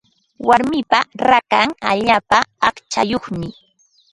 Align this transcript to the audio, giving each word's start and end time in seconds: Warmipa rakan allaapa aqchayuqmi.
Warmipa 0.47 0.99
rakan 1.27 1.69
allaapa 1.91 2.39
aqchayuqmi. 2.67 3.47